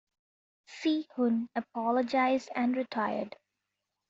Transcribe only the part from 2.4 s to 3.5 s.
and retired.